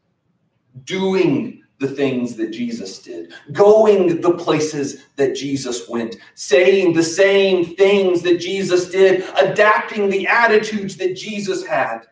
doing 0.84 1.62
the 1.78 1.88
things 1.88 2.36
that 2.36 2.50
Jesus 2.50 3.00
did, 3.00 3.34
going 3.52 4.20
the 4.20 4.32
places 4.32 5.04
that 5.16 5.36
Jesus 5.36 5.86
went, 5.88 6.16
saying 6.34 6.94
the 6.94 7.02
same 7.02 7.76
things 7.76 8.22
that 8.22 8.38
Jesus 8.38 8.88
did, 8.90 9.24
adapting 9.36 10.08
the 10.08 10.26
attitudes 10.26 10.96
that 10.96 11.16
Jesus 11.16 11.66
had. 11.66 12.06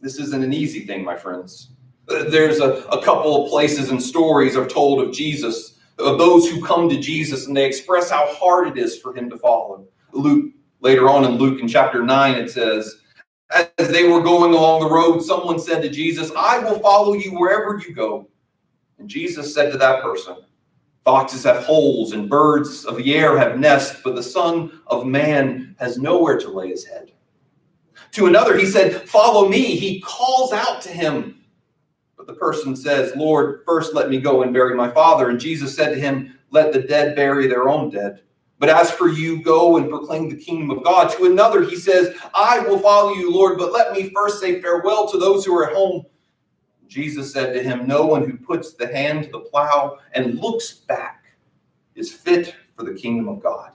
This 0.00 0.18
isn't 0.18 0.42
an 0.42 0.52
easy 0.52 0.86
thing, 0.86 1.04
my 1.04 1.16
friends. 1.16 1.70
There's 2.06 2.60
a, 2.60 2.84
a 2.88 3.02
couple 3.04 3.44
of 3.44 3.50
places 3.50 3.90
and 3.90 4.02
stories 4.02 4.56
are 4.56 4.66
told 4.66 5.06
of 5.06 5.12
Jesus, 5.12 5.78
of 5.98 6.18
those 6.18 6.48
who 6.48 6.64
come 6.64 6.88
to 6.88 6.98
Jesus 6.98 7.46
and 7.46 7.56
they 7.56 7.66
express 7.66 8.10
how 8.10 8.26
hard 8.34 8.68
it 8.68 8.78
is 8.78 8.98
for 8.98 9.14
him 9.14 9.30
to 9.30 9.38
follow. 9.38 9.86
Luke, 10.12 10.52
later 10.80 11.08
on 11.08 11.24
in 11.24 11.32
Luke 11.32 11.60
in 11.60 11.68
chapter 11.68 12.02
9, 12.02 12.34
it 12.34 12.50
says, 12.50 12.96
as 13.50 13.88
they 13.88 14.08
were 14.08 14.22
going 14.22 14.54
along 14.54 14.80
the 14.80 14.90
road, 14.90 15.20
someone 15.20 15.58
said 15.58 15.82
to 15.82 15.88
Jesus, 15.88 16.30
I 16.36 16.60
will 16.60 16.78
follow 16.78 17.14
you 17.14 17.32
wherever 17.32 17.78
you 17.78 17.94
go. 17.94 18.28
And 18.98 19.08
Jesus 19.08 19.52
said 19.54 19.72
to 19.72 19.78
that 19.78 20.02
person, 20.02 20.36
Foxes 21.04 21.44
have 21.44 21.64
holes 21.64 22.12
and 22.12 22.28
birds 22.28 22.84
of 22.84 22.96
the 22.96 23.14
air 23.14 23.38
have 23.38 23.58
nests, 23.58 24.00
but 24.04 24.14
the 24.14 24.22
Son 24.22 24.80
of 24.86 25.06
Man 25.06 25.74
has 25.78 25.98
nowhere 25.98 26.38
to 26.38 26.50
lay 26.50 26.68
his 26.68 26.84
head. 26.84 27.12
To 28.12 28.26
another, 28.26 28.56
he 28.56 28.66
said, 28.66 29.08
Follow 29.08 29.48
me. 29.48 29.76
He 29.76 30.00
calls 30.00 30.52
out 30.52 30.80
to 30.82 30.88
him. 30.88 31.42
But 32.16 32.26
the 32.26 32.34
person 32.34 32.76
says, 32.76 33.14
Lord, 33.16 33.62
first 33.64 33.94
let 33.94 34.10
me 34.10 34.18
go 34.18 34.42
and 34.42 34.52
bury 34.52 34.74
my 34.74 34.90
father. 34.90 35.30
And 35.30 35.40
Jesus 35.40 35.74
said 35.74 35.90
to 35.90 36.00
him, 36.00 36.38
Let 36.50 36.72
the 36.72 36.82
dead 36.82 37.16
bury 37.16 37.46
their 37.46 37.68
own 37.68 37.90
dead. 37.90 38.20
But 38.58 38.68
as 38.68 38.90
for 38.90 39.08
you, 39.08 39.42
go 39.42 39.78
and 39.78 39.88
proclaim 39.88 40.28
the 40.28 40.36
kingdom 40.36 40.70
of 40.70 40.84
God. 40.84 41.10
To 41.12 41.24
another, 41.24 41.64
he 41.64 41.76
says, 41.76 42.14
I 42.34 42.58
will 42.60 42.78
follow 42.78 43.14
you, 43.14 43.32
Lord, 43.32 43.56
but 43.56 43.72
let 43.72 43.92
me 43.92 44.10
first 44.10 44.38
say 44.38 44.60
farewell 44.60 45.08
to 45.08 45.18
those 45.18 45.46
who 45.46 45.56
are 45.56 45.70
at 45.70 45.74
home. 45.74 46.04
Jesus 46.86 47.32
said 47.32 47.54
to 47.54 47.62
him, 47.62 47.86
No 47.86 48.04
one 48.04 48.28
who 48.28 48.36
puts 48.36 48.74
the 48.74 48.86
hand 48.86 49.24
to 49.24 49.30
the 49.30 49.40
plow 49.40 49.98
and 50.12 50.38
looks 50.38 50.72
back 50.72 51.24
is 51.94 52.12
fit 52.12 52.54
for 52.76 52.84
the 52.84 52.92
kingdom 52.92 53.28
of 53.28 53.42
God. 53.42 53.72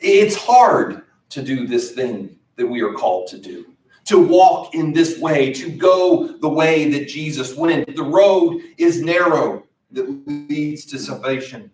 It's 0.00 0.34
hard 0.34 1.02
to 1.28 1.42
do 1.42 1.66
this 1.66 1.92
thing 1.92 2.37
that 2.58 2.66
we 2.66 2.82
are 2.82 2.92
called 2.92 3.28
to 3.28 3.38
do, 3.38 3.72
to 4.04 4.18
walk 4.18 4.74
in 4.74 4.92
this 4.92 5.18
way, 5.18 5.52
to 5.54 5.70
go 5.70 6.36
the 6.38 6.48
way 6.48 6.90
that 6.90 7.08
Jesus 7.08 7.56
went. 7.56 7.96
The 7.96 8.02
road 8.02 8.60
is 8.76 9.00
narrow 9.00 9.64
that 9.92 10.26
leads 10.50 10.84
to 10.86 10.98
salvation. 10.98 11.70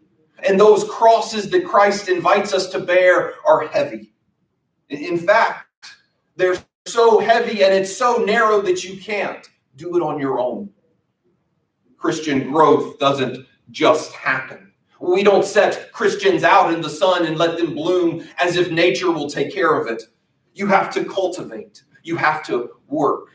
And 0.46 0.60
those 0.60 0.84
crosses 0.84 1.50
that 1.50 1.64
Christ 1.64 2.08
invites 2.08 2.52
us 2.52 2.68
to 2.68 2.78
bear 2.78 3.34
are 3.46 3.66
heavy. 3.66 4.12
In 4.90 5.18
fact, 5.18 5.66
they're 6.36 6.56
so 6.86 7.18
heavy 7.18 7.64
and 7.64 7.72
it's 7.72 7.96
so 7.96 8.16
narrow 8.16 8.60
that 8.60 8.84
you 8.84 9.00
can't 9.00 9.48
do 9.76 9.96
it 9.96 10.02
on 10.02 10.20
your 10.20 10.38
own. 10.38 10.68
Christian 11.96 12.52
growth 12.52 12.98
doesn't 12.98 13.46
just 13.70 14.12
happen. 14.12 14.72
We 15.00 15.22
don't 15.22 15.44
set 15.44 15.90
Christians 15.92 16.44
out 16.44 16.72
in 16.72 16.82
the 16.82 16.90
sun 16.90 17.24
and 17.24 17.38
let 17.38 17.56
them 17.56 17.74
bloom 17.74 18.26
as 18.38 18.56
if 18.56 18.70
nature 18.70 19.10
will 19.10 19.28
take 19.28 19.52
care 19.52 19.74
of 19.74 19.86
it. 19.86 20.02
You 20.54 20.66
have 20.68 20.92
to 20.94 21.04
cultivate, 21.04 21.82
you 22.02 22.16
have 22.16 22.44
to 22.46 22.70
work. 22.88 23.28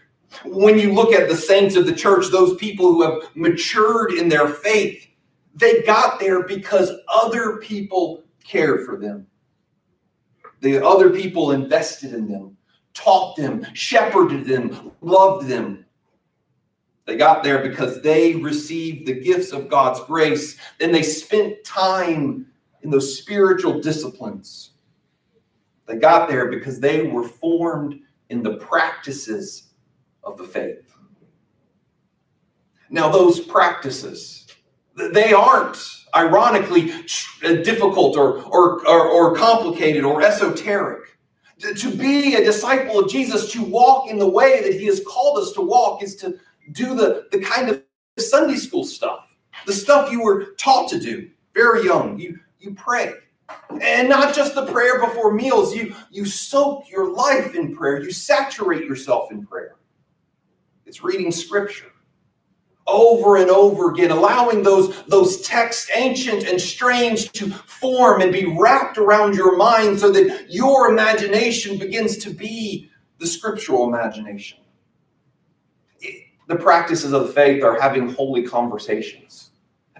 When 0.45 0.77
you 0.77 0.93
look 0.93 1.11
at 1.11 1.27
the 1.27 1.35
saints 1.35 1.75
of 1.75 1.85
the 1.85 1.93
church, 1.93 2.27
those 2.31 2.55
people 2.57 2.87
who 2.87 3.01
have 3.03 3.35
matured 3.35 4.13
in 4.13 4.29
their 4.29 4.47
faith, 4.47 5.07
they 5.55 5.81
got 5.81 6.19
there 6.19 6.43
because 6.43 6.91
other 7.11 7.57
people 7.57 8.23
cared 8.43 8.85
for 8.85 8.97
them. 8.97 9.27
The 10.61 10.85
other 10.85 11.09
people 11.09 11.51
invested 11.51 12.13
in 12.13 12.27
them, 12.27 12.57
taught 12.93 13.35
them, 13.37 13.65
shepherded 13.73 14.45
them, 14.45 14.91
loved 15.01 15.47
them. 15.47 15.85
They 17.05 17.15
got 17.17 17.43
there 17.43 17.67
because 17.67 18.01
they 18.01 18.35
received 18.35 19.07
the 19.07 19.19
gifts 19.19 19.51
of 19.51 19.69
God's 19.69 19.99
grace. 20.01 20.57
Then 20.79 20.91
they 20.91 21.01
spent 21.01 21.63
time 21.63 22.45
in 22.83 22.91
those 22.91 23.17
spiritual 23.17 23.81
disciplines. 23.81 24.68
They 25.89 25.95
got 25.95 26.29
there 26.29 26.51
because 26.51 26.79
they 26.79 27.07
were 27.07 27.27
formed 27.27 27.99
in 28.29 28.43
the 28.43 28.57
practices 28.57 29.71
of 30.23 30.37
the 30.37 30.43
faith. 30.43 30.93
Now, 32.91 33.09
those 33.09 33.39
practices, 33.39 34.45
they 34.95 35.33
aren't 35.33 35.79
ironically 36.15 36.91
uh, 37.43 37.53
difficult 37.63 38.17
or, 38.17 38.43
or, 38.43 38.87
or, 38.87 39.07
or, 39.07 39.35
complicated 39.35 40.03
or 40.03 40.21
esoteric. 40.21 41.17
To 41.59 41.95
be 41.95 42.35
a 42.35 42.43
disciple 42.43 42.99
of 42.99 43.09
Jesus, 43.09 43.51
to 43.53 43.63
walk 43.63 44.09
in 44.09 44.19
the 44.19 44.29
way 44.29 44.61
that 44.61 44.73
he 44.73 44.85
has 44.85 45.01
called 45.05 45.39
us 45.39 45.53
to 45.53 45.61
walk, 45.61 46.03
is 46.03 46.15
to 46.17 46.37
do 46.71 46.93
the, 46.95 47.27
the 47.31 47.39
kind 47.39 47.67
of 47.69 47.83
Sunday 48.19 48.57
school 48.57 48.83
stuff, 48.83 49.35
the 49.65 49.73
stuff 49.73 50.11
you 50.11 50.23
were 50.23 50.53
taught 50.57 50.87
to 50.89 50.99
do 50.99 51.29
very 51.55 51.83
young. 51.83 52.19
You, 52.19 52.39
you 52.59 52.75
pray. 52.75 53.13
And 53.81 54.09
not 54.09 54.35
just 54.35 54.55
the 54.55 54.65
prayer 54.65 54.99
before 54.99 55.33
meals, 55.33 55.75
you, 55.75 55.95
you 56.11 56.25
soak 56.25 56.89
your 56.89 57.13
life 57.13 57.55
in 57.55 57.75
prayer, 57.75 58.01
you 58.01 58.11
saturate 58.11 58.85
yourself 58.85 59.31
in 59.31 59.45
prayer. 59.45 59.75
It's 60.85 61.03
reading 61.03 61.31
scripture 61.31 61.91
over 62.89 63.37
and 63.37 63.49
over 63.49 63.91
again, 63.91 64.11
allowing 64.11 64.63
those, 64.63 65.03
those 65.03 65.41
texts, 65.41 65.89
ancient 65.95 66.43
and 66.45 66.59
strange, 66.59 67.31
to 67.33 67.49
form 67.49 68.21
and 68.21 68.33
be 68.33 68.45
wrapped 68.57 68.97
around 68.97 69.35
your 69.35 69.55
mind 69.55 69.99
so 69.99 70.11
that 70.11 70.47
your 70.49 70.89
imagination 70.89 71.77
begins 71.77 72.17
to 72.17 72.31
be 72.31 72.89
the 73.19 73.27
scriptural 73.27 73.87
imagination. 73.87 74.59
The 76.47 76.55
practices 76.55 77.13
of 77.13 77.27
the 77.27 77.33
faith 77.33 77.63
are 77.63 77.79
having 77.79 78.09
holy 78.13 78.43
conversations, 78.43 79.51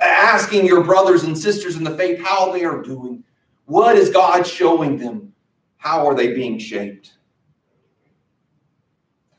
asking 0.01 0.65
your 0.65 0.84
brothers 0.84 1.24
and 1.24 1.38
sisters 1.38 1.75
in 1.75 1.84
the 1.84 1.96
faith 1.96 2.20
how 2.24 2.51
they 2.51 2.65
are 2.65 2.82
doing. 2.82 3.24
What 3.69 3.95
is 3.95 4.09
God 4.09 4.45
showing 4.45 4.97
them? 4.97 5.33
How 5.77 6.05
are 6.07 6.15
they 6.15 6.33
being 6.33 6.57
shaped? 6.57 7.13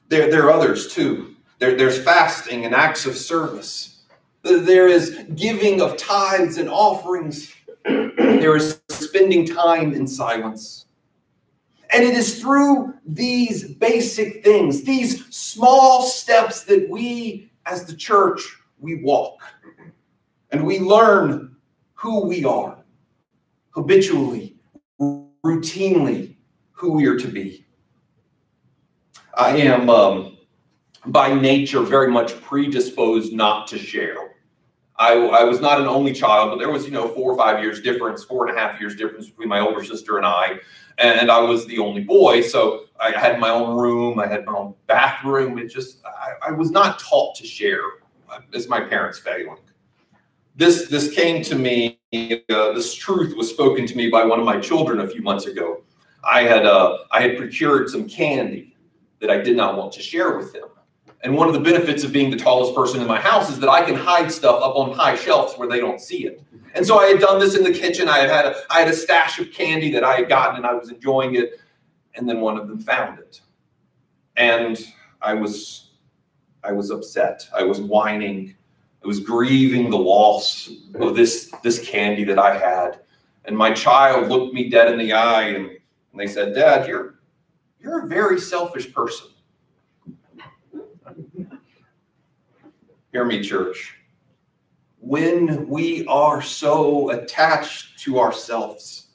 There, 0.08 0.30
there 0.30 0.44
are 0.44 0.50
others 0.50 0.92
too 0.92 1.30
there, 1.60 1.76
there's 1.76 2.02
fasting 2.02 2.64
and 2.64 2.74
acts 2.74 3.06
of 3.06 3.16
service. 3.16 3.98
There 4.42 4.88
is 4.88 5.24
giving 5.34 5.82
of 5.82 5.96
tithes 5.98 6.56
and 6.56 6.68
offerings. 6.68 7.54
There 8.40 8.56
is 8.56 8.80
spending 8.88 9.44
time 9.44 9.92
in 9.92 10.06
silence. 10.06 10.86
And 11.92 12.02
it 12.02 12.14
is 12.14 12.40
through 12.40 12.94
these 13.04 13.74
basic 13.74 14.42
things, 14.42 14.82
these 14.82 15.26
small 15.34 16.02
steps 16.02 16.64
that 16.64 16.88
we 16.88 17.50
as 17.66 17.84
the 17.84 17.94
church, 17.94 18.40
we 18.78 19.02
walk. 19.02 19.42
And 20.52 20.64
we 20.64 20.78
learn 20.78 21.54
who 21.92 22.24
we 22.24 22.46
are 22.46 22.79
habitually, 23.70 24.56
routinely, 25.00 26.36
who 26.72 26.92
we 26.92 27.06
are 27.06 27.18
to 27.18 27.28
be. 27.28 27.64
I 29.34 29.56
am 29.58 29.88
um, 29.88 30.38
by 31.06 31.32
nature 31.32 31.80
very 31.80 32.10
much 32.10 32.40
predisposed 32.40 33.32
not 33.32 33.66
to 33.68 33.78
share. 33.78 34.30
I, 34.96 35.14
I, 35.14 35.44
was 35.44 35.60
not 35.60 35.80
an 35.80 35.86
only 35.86 36.12
child, 36.12 36.50
but 36.50 36.58
there 36.58 36.70
was, 36.70 36.84
you 36.84 36.90
know, 36.90 37.08
four 37.08 37.32
or 37.32 37.36
five 37.36 37.62
years 37.62 37.80
difference, 37.80 38.22
four 38.22 38.46
and 38.46 38.56
a 38.56 38.60
half 38.60 38.78
years 38.78 38.94
difference 38.96 39.30
between 39.30 39.48
my 39.48 39.60
older 39.60 39.82
sister 39.82 40.18
and 40.18 40.26
I. 40.26 40.58
And 40.98 41.30
I 41.30 41.40
was 41.40 41.64
the 41.66 41.78
only 41.78 42.04
boy. 42.04 42.42
So 42.42 42.84
I 43.00 43.12
had 43.12 43.40
my 43.40 43.48
own 43.48 43.78
room. 43.78 44.18
I 44.18 44.26
had 44.26 44.44
my 44.44 44.52
own 44.52 44.74
bathroom. 44.86 45.58
It 45.58 45.68
just, 45.68 46.04
I, 46.04 46.48
I 46.48 46.50
was 46.50 46.70
not 46.70 46.98
taught 46.98 47.34
to 47.36 47.46
share. 47.46 47.80
It's 48.52 48.68
my 48.68 48.80
parents' 48.80 49.18
failing. 49.18 49.56
This, 50.54 50.88
this 50.88 51.14
came 51.14 51.42
to 51.44 51.54
me, 51.54 51.99
uh, 52.12 52.72
this 52.72 52.94
truth 52.94 53.36
was 53.36 53.48
spoken 53.48 53.86
to 53.86 53.96
me 53.96 54.08
by 54.08 54.24
one 54.24 54.40
of 54.40 54.44
my 54.44 54.58
children 54.58 55.00
a 55.00 55.06
few 55.06 55.22
months 55.22 55.46
ago. 55.46 55.82
I 56.28 56.42
had, 56.42 56.66
uh, 56.66 56.98
I 57.12 57.20
had 57.20 57.36
procured 57.36 57.88
some 57.88 58.08
candy 58.08 58.76
that 59.20 59.30
I 59.30 59.38
did 59.38 59.56
not 59.56 59.76
want 59.76 59.92
to 59.92 60.02
share 60.02 60.36
with 60.36 60.52
them. 60.52 60.68
And 61.22 61.36
one 61.36 61.46
of 61.46 61.54
the 61.54 61.60
benefits 61.60 62.02
of 62.02 62.12
being 62.12 62.30
the 62.30 62.36
tallest 62.36 62.74
person 62.74 63.00
in 63.00 63.06
my 63.06 63.20
house 63.20 63.50
is 63.50 63.60
that 63.60 63.68
I 63.68 63.84
can 63.84 63.94
hide 63.94 64.32
stuff 64.32 64.62
up 64.62 64.74
on 64.74 64.92
high 64.92 65.16
shelves 65.16 65.54
where 65.56 65.68
they 65.68 65.78
don't 65.78 66.00
see 66.00 66.26
it. 66.26 66.42
And 66.74 66.86
so 66.86 66.98
I 66.98 67.06
had 67.06 67.20
done 67.20 67.38
this 67.38 67.54
in 67.54 67.62
the 67.62 67.72
kitchen. 67.72 68.08
I 68.08 68.18
had 68.18 68.30
had 68.30 68.46
a, 68.46 68.54
I 68.70 68.80
had 68.80 68.88
a 68.88 68.94
stash 68.94 69.38
of 69.38 69.52
candy 69.52 69.90
that 69.92 70.02
I 70.02 70.16
had 70.16 70.28
gotten 70.28 70.56
and 70.56 70.66
I 70.66 70.72
was 70.72 70.90
enjoying 70.90 71.34
it. 71.34 71.60
And 72.14 72.28
then 72.28 72.40
one 72.40 72.56
of 72.56 72.68
them 72.68 72.80
found 72.80 73.18
it. 73.18 73.40
And 74.36 74.78
I 75.20 75.34
was 75.34 75.90
I 76.62 76.72
was 76.72 76.90
upset. 76.90 77.48
I 77.54 77.62
was 77.62 77.80
whining. 77.80 78.54
I 79.02 79.06
was 79.06 79.20
grieving 79.20 79.90
the 79.90 79.96
loss 79.98 80.70
of 80.94 81.16
this 81.16 81.50
this 81.62 81.78
candy 81.88 82.24
that 82.24 82.38
I 82.38 82.56
had. 82.56 83.00
and 83.46 83.56
my 83.56 83.72
child 83.72 84.28
looked 84.28 84.54
me 84.54 84.68
dead 84.68 84.92
in 84.92 84.98
the 84.98 85.12
eye 85.12 85.48
and, 85.48 85.66
and 85.66 85.80
they 86.20 86.26
said, 86.26 86.54
Dad, 86.54 86.86
you're 86.88 87.20
you're 87.80 88.04
a 88.04 88.06
very 88.06 88.38
selfish 88.38 88.92
person. 88.92 89.28
Hear 93.12 93.24
me, 93.24 93.42
church. 93.42 93.96
When 94.98 95.66
we 95.68 96.06
are 96.06 96.42
so 96.42 97.10
attached 97.10 97.98
to 98.00 98.20
ourselves, 98.20 99.08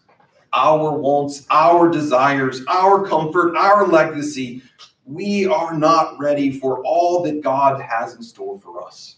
our 0.52 0.98
wants, 0.98 1.46
our 1.52 1.90
desires, 1.90 2.62
our 2.68 3.08
comfort, 3.08 3.56
our 3.56 3.88
legacy, 3.88 4.64
we 5.06 5.46
are 5.46 5.78
not 5.78 6.20
ready 6.20 6.60
for 6.60 6.84
all 6.84 7.22
that 7.24 7.42
God 7.42 7.80
has 7.82 8.16
in 8.16 8.24
store 8.24 8.60
for 8.60 8.84
us. 8.84 9.18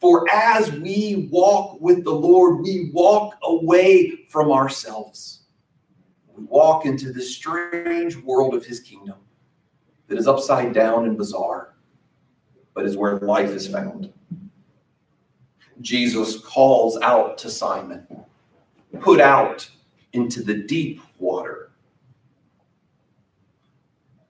For 0.00 0.28
as 0.30 0.70
we 0.72 1.28
walk 1.32 1.80
with 1.80 2.04
the 2.04 2.12
Lord, 2.12 2.60
we 2.60 2.90
walk 2.92 3.36
away 3.42 4.26
from 4.28 4.52
ourselves. 4.52 5.44
We 6.36 6.44
walk 6.44 6.84
into 6.84 7.12
this 7.12 7.34
strange 7.34 8.16
world 8.16 8.54
of 8.54 8.66
his 8.66 8.80
kingdom 8.80 9.16
that 10.08 10.18
is 10.18 10.28
upside 10.28 10.74
down 10.74 11.06
and 11.06 11.16
bizarre, 11.16 11.74
but 12.74 12.84
is 12.84 12.96
where 12.96 13.18
life 13.18 13.50
is 13.50 13.66
found. 13.66 14.12
Jesus 15.80 16.38
calls 16.40 16.98
out 17.00 17.38
to 17.38 17.50
Simon, 17.50 18.06
put 19.00 19.20
out 19.20 19.68
into 20.12 20.42
the 20.42 20.54
deep 20.54 21.00
water. 21.18 21.70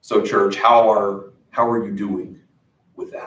So, 0.01 0.21
church, 0.21 0.55
how 0.55 0.89
are 0.89 1.33
how 1.49 1.69
are 1.69 1.85
you 1.85 1.91
doing 1.93 2.39
with 2.95 3.11
that? 3.11 3.26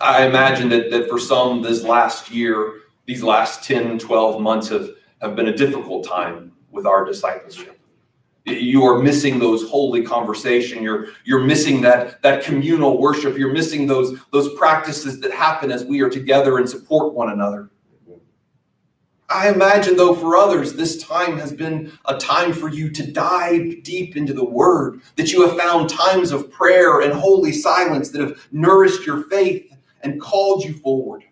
I 0.00 0.26
imagine 0.26 0.68
that, 0.70 0.90
that 0.90 1.08
for 1.08 1.18
some 1.18 1.62
this 1.62 1.82
last 1.82 2.30
year, 2.30 2.80
these 3.06 3.22
last 3.22 3.64
10, 3.64 3.98
12 3.98 4.40
months 4.40 4.68
have, 4.68 4.90
have 5.20 5.36
been 5.36 5.48
a 5.48 5.56
difficult 5.56 6.06
time 6.06 6.52
with 6.70 6.86
our 6.86 7.04
discipleship. 7.04 7.78
You 8.44 8.84
are 8.84 9.02
missing 9.02 9.40
those 9.40 9.68
holy 9.68 10.02
conversation. 10.02 10.80
You're 10.80 11.08
you're 11.24 11.42
missing 11.42 11.80
that 11.80 12.22
that 12.22 12.44
communal 12.44 13.00
worship. 13.00 13.36
You're 13.36 13.52
missing 13.52 13.88
those 13.88 14.20
those 14.30 14.54
practices 14.54 15.20
that 15.20 15.32
happen 15.32 15.72
as 15.72 15.84
we 15.84 16.00
are 16.00 16.08
together 16.08 16.58
and 16.58 16.68
support 16.68 17.12
one 17.12 17.32
another. 17.32 17.70
I 19.28 19.48
imagine, 19.48 19.96
though, 19.96 20.14
for 20.14 20.36
others, 20.36 20.74
this 20.74 21.02
time 21.02 21.36
has 21.38 21.52
been 21.52 21.90
a 22.04 22.16
time 22.16 22.52
for 22.52 22.68
you 22.68 22.90
to 22.90 23.10
dive 23.10 23.82
deep 23.82 24.16
into 24.16 24.32
the 24.32 24.44
Word, 24.44 25.00
that 25.16 25.32
you 25.32 25.44
have 25.44 25.58
found 25.58 25.90
times 25.90 26.30
of 26.30 26.48
prayer 26.50 27.00
and 27.00 27.12
holy 27.12 27.50
silence 27.50 28.10
that 28.10 28.20
have 28.20 28.46
nourished 28.52 29.04
your 29.04 29.24
faith 29.24 29.75
and 30.02 30.20
called 30.20 30.64
you 30.64 30.74
forward. 30.74 31.24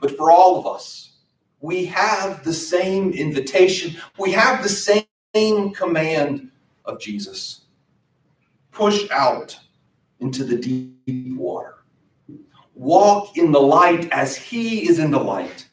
But 0.00 0.16
for 0.16 0.30
all 0.30 0.58
of 0.58 0.66
us, 0.66 1.12
we 1.60 1.84
have 1.86 2.44
the 2.44 2.52
same 2.52 3.12
invitation, 3.12 3.96
we 4.18 4.30
have 4.32 4.62
the 4.62 4.68
same 4.68 5.74
command 5.74 6.50
of 6.84 7.00
Jesus 7.00 7.62
push 8.70 9.10
out 9.10 9.58
into 10.20 10.44
the 10.44 10.56
deep 10.56 11.36
water. 11.36 11.78
Walk 12.74 13.36
in 13.36 13.50
the 13.50 13.60
light 13.60 14.08
as 14.12 14.36
He 14.36 14.88
is 14.88 15.00
in 15.00 15.10
the 15.10 15.18
light 15.18 15.68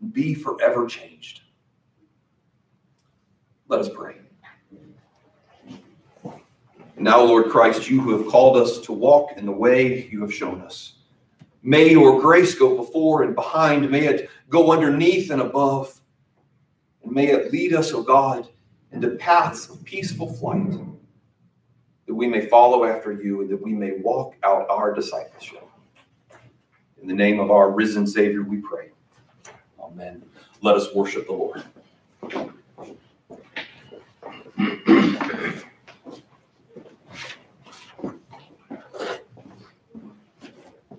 and 0.00 0.12
be 0.12 0.34
forever 0.34 0.86
changed. 0.86 1.40
Let 3.68 3.80
us 3.80 3.88
pray. 3.88 4.16
And 6.98 7.04
now, 7.04 7.22
Lord 7.22 7.48
Christ, 7.48 7.88
you 7.88 8.00
who 8.00 8.18
have 8.18 8.26
called 8.26 8.56
us 8.56 8.80
to 8.80 8.92
walk 8.92 9.36
in 9.36 9.46
the 9.46 9.52
way 9.52 10.08
you 10.10 10.20
have 10.20 10.34
shown 10.34 10.60
us. 10.62 10.94
May 11.62 11.90
your 11.90 12.20
grace 12.20 12.56
go 12.56 12.76
before 12.76 13.22
and 13.22 13.36
behind. 13.36 13.88
May 13.88 14.06
it 14.06 14.28
go 14.48 14.72
underneath 14.72 15.30
and 15.30 15.40
above. 15.40 15.96
And 17.04 17.12
may 17.12 17.28
it 17.28 17.52
lead 17.52 17.72
us, 17.72 17.92
O 17.92 17.98
oh 17.98 18.02
God, 18.02 18.48
into 18.90 19.10
paths 19.10 19.70
of 19.70 19.84
peaceful 19.84 20.32
flight, 20.32 20.72
that 22.06 22.14
we 22.14 22.26
may 22.26 22.46
follow 22.46 22.84
after 22.84 23.12
you 23.12 23.42
and 23.42 23.50
that 23.50 23.62
we 23.62 23.74
may 23.74 23.92
walk 23.98 24.34
out 24.42 24.68
our 24.68 24.92
discipleship. 24.92 25.68
In 27.00 27.06
the 27.06 27.14
name 27.14 27.38
of 27.38 27.52
our 27.52 27.70
risen 27.70 28.08
Savior, 28.08 28.42
we 28.42 28.56
pray. 28.56 28.90
Amen. 29.80 30.24
Let 30.62 30.74
us 30.74 30.92
worship 30.92 31.28
the 31.28 31.32
Lord. 31.32 31.62